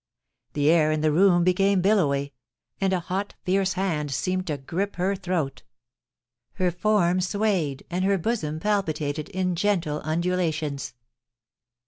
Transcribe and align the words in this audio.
The 0.53 0.71
air 0.71 0.89
and 0.89 1.03
the 1.03 1.11
room 1.11 1.43
became 1.43 1.79
billowy, 1.79 2.33
and 2.81 2.91
a 2.91 3.01
hot, 3.01 3.35
fierce 3.43 3.73
hand 3.73 4.09
seemed 4.09 4.47
to 4.47 4.57
grip 4.57 4.95
her 4.95 5.15
throat 5.15 5.61
Her 6.53 6.71
form 6.71 7.21
swayed 7.21 7.85
and 7.91 8.03
her 8.03 8.17
bosom 8.17 8.59
palpitated 8.59 9.29
in 9.29 9.53
gentle 9.55 10.01
undulations. 10.03 10.95